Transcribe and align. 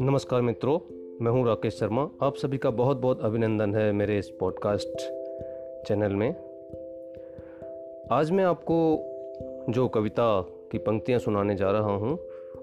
नमस्कार 0.00 0.40
मित्रों, 0.40 0.78
मैं 1.24 1.32
हूँ 1.32 1.46
राकेश 1.46 1.74
शर्मा। 1.74 2.10
आप 2.22 2.36
सभी 2.36 2.58
का 2.58 2.70
बहुत 2.70 2.96
बहुत 2.96 3.20
अभिनंदन 3.20 3.74
है 3.74 3.92
मेरे 3.92 4.18
इस 4.18 4.30
पॉडकास्ट 4.30 4.96
चैनल 5.88 6.12
में। 6.12 6.30
आज 8.12 8.30
मैं 8.30 8.44
आपको 8.44 9.06
जो 9.68 9.88
कविता 9.88 10.40
की 10.72 10.78
पंक्तियाँ 10.78 11.20
सुनाने 11.20 11.56
जा 11.56 11.70
रहा 11.70 11.96
हूँ, 11.96 12.18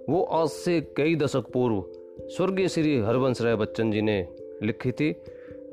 वो 0.10 0.24
आज 0.24 0.48
से 0.48 0.82
कई 0.82 1.16
दशक 1.16 1.44
पूर्व 1.54 1.84
स्वर्गीय 2.20 2.68
श्री 2.68 3.00
हरवंश 3.00 3.42
राय 3.42 3.56
बच्चन 3.56 3.92
जी 3.92 4.02
ने 4.02 4.28
लिखी 4.64 4.92
थी, 4.92 5.16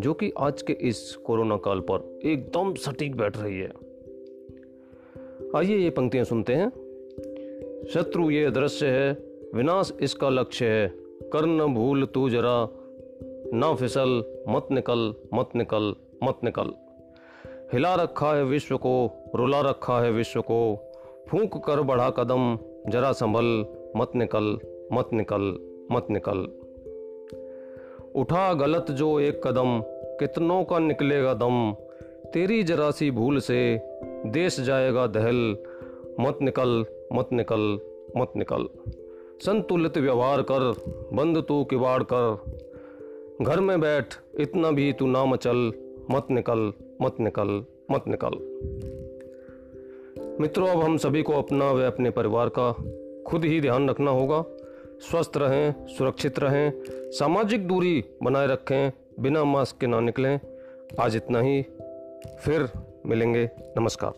जो 0.00 0.14
कि 0.14 0.32
आज 0.38 0.62
के 0.62 0.72
इस 0.72 1.16
कोरोना 1.16 1.56
काल 1.56 1.80
पर 1.80 2.20
एकदम 2.24 2.74
सटीक 2.74 3.16
बैठ 3.16 3.36
रही 3.36 3.58
है। 3.58 3.83
आइए 5.56 5.76
ये 5.76 5.90
पंक्तियाँ 5.90 6.24
सुनते 6.24 6.52
हैं। 6.52 6.70
शत्रु 7.94 8.30
ये 8.30 8.50
दृश्य 8.50 8.86
है, 8.86 9.18
विनाश 9.54 9.92
इसका 10.00 10.28
लक्ष्य 10.28 10.66
है। 10.66 10.88
कर 11.32 11.46
न 11.46 11.74
भूल 11.74 12.06
तू 12.06 12.30
जरा, 12.30 12.68
ना 13.58 13.74
फिसल, 13.74 14.24
मत 14.48 14.68
निकल 14.72 15.14
मत 15.34 15.48
निकल 15.56 15.94
मत 16.22 16.38
निकल। 16.44 16.72
हिला 17.72 17.94
रखा 17.94 18.34
है 18.34 18.44
विश्व 18.44 18.76
को, 18.76 19.10
रुला 19.34 19.60
रखा 19.60 20.00
है 20.00 20.10
विश्व 20.10 20.40
को। 20.40 20.92
फूंक 21.28 21.64
कर 21.64 21.82
बढ़ा 21.82 22.10
कदम, 22.10 22.58
जरा 22.90 23.12
संभल, 23.12 23.66
मत 23.96 24.12
निकल 24.16 24.58
मत 24.92 25.08
निकल 25.12 25.58
मत 25.92 26.06
निकल। 26.10 26.48
उठा 28.20 28.54
गलत 28.54 28.90
जो 28.90 29.20
एक 29.20 29.46
कदम, 29.46 29.82
कितनों 30.18 30.64
का 30.64 30.78
निकलेगा 30.78 31.34
दम। 31.34 31.76
तेरी 32.32 32.62
जरा 32.62 32.90
सी 32.90 33.10
भूल 33.10 33.38
से 33.38 33.80
देश 34.26 34.60
जाएगा 34.60 35.06
दहल, 35.06 35.56
मत 36.20 36.38
निकल 36.42 36.84
मत 37.12 37.28
निकल 37.32 37.78
मत 38.16 38.32
निकल। 38.36 38.68
संतुलित 39.40 39.98
व्यवहार 39.98 40.42
कर, 40.42 40.74
बंद 41.12 41.44
तू 41.48 41.64
किवाड़ 41.64 42.02
कर। 42.02 42.44
घर 43.42 43.60
में 43.60 43.80
बैठ, 43.80 44.04
इतना 44.40 44.70
भी 44.70 44.92
तू 44.92 45.06
ना 45.06 45.24
मचल 45.24 45.72
मत 46.10 46.26
निकल 46.30 46.72
मत 47.02 47.16
निकल 47.20 47.64
मत 47.90 48.04
निकल। 48.08 48.30
मित्रों, 50.40 50.68
अब 50.68 50.80
हम 50.80 50.96
सभी 50.96 51.22
को 51.22 51.32
अपना 51.32 51.72
व 51.72 51.82
अपने 51.82 52.10
परिवार 52.10 52.48
का 52.48 52.72
खुद 53.26 53.44
ही 53.44 53.60
ध्यान 53.60 53.90
रखना 53.90 54.10
होगा। 54.10 54.44
स्वस्थ 55.00 55.32
रहें, 55.36 55.86
सुरक्षित 55.86 56.38
रहें, 56.38 56.72
सामाजिक 56.90 57.68
दूरी 57.68 58.04
बनाए 58.22 58.46
रखें, 58.46 58.92
बिना 59.20 59.44
मास्क 59.44 59.80
के 59.80 59.86
ना 59.86 60.00
निकलें। 60.00 60.40
आज 61.00 61.16
इतना 61.16 61.40
ही। 61.40 61.62
फिर 62.44 62.68
मिलेंगे। 63.06 63.50
नमस्कार। 63.78 64.12